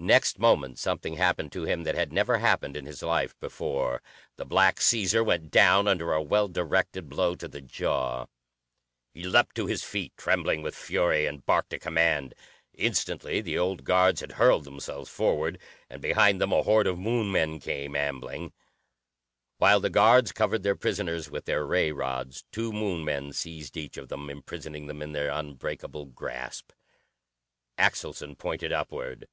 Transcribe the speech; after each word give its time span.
Next 0.00 0.38
moment 0.38 0.78
something 0.78 1.14
happened 1.16 1.50
to 1.50 1.64
him 1.64 1.82
that 1.82 1.96
had 1.96 2.12
never 2.12 2.38
happened 2.38 2.76
in 2.76 2.86
his 2.86 3.02
life 3.02 3.34
before. 3.40 4.00
The 4.36 4.44
Black 4.44 4.80
Caesar 4.80 5.24
went 5.24 5.50
down 5.50 5.88
under 5.88 6.12
a 6.12 6.22
well 6.22 6.46
directed 6.46 7.08
blow 7.08 7.34
to 7.34 7.48
the 7.48 7.60
jaw. 7.60 8.26
He 9.12 9.24
leaped 9.24 9.56
to 9.56 9.66
his 9.66 9.82
feet 9.82 10.12
trembling 10.16 10.62
with 10.62 10.76
fury 10.76 11.26
and 11.26 11.44
barked 11.44 11.72
a 11.72 11.80
command. 11.80 12.34
Instantly 12.74 13.40
the 13.40 13.58
old 13.58 13.82
guards 13.82 14.20
had 14.20 14.30
hurled 14.38 14.62
themselves 14.62 15.10
forward. 15.10 15.58
And 15.90 16.00
behind 16.00 16.40
them 16.40 16.52
a 16.52 16.62
horde 16.62 16.86
of 16.86 16.96
Moon 16.96 17.32
men 17.32 17.58
came, 17.58 17.96
ambling. 17.96 18.52
While 19.56 19.80
the 19.80 19.90
guards 19.90 20.30
covered 20.30 20.62
their 20.62 20.76
prisoners 20.76 21.28
with 21.28 21.44
their 21.44 21.66
ray 21.66 21.90
rods, 21.90 22.44
two 22.52 22.72
Moon 22.72 23.04
men 23.04 23.32
seized 23.32 23.76
each 23.76 23.96
of 23.96 24.06
them, 24.10 24.30
imprisoning 24.30 24.88
him 24.88 25.02
in 25.02 25.10
their 25.10 25.30
unbreakable 25.30 26.06
grasp. 26.06 26.70
Axelson 27.76 28.36
pointed 28.38 28.72
upward. 28.72 29.26